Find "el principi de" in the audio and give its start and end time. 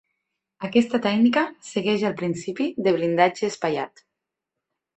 2.11-2.97